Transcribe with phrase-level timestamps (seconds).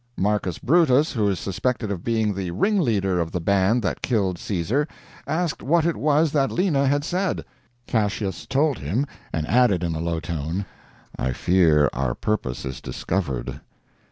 [0.17, 4.87] Marcus Brutus, who is suspected of being the ringleader of the band that killed Caesar,
[5.27, 7.45] asked what it was that Lena had said.
[7.85, 10.65] Cassias told him, and added in a low tone,
[11.19, 13.61] "I fear our purpose is discovered."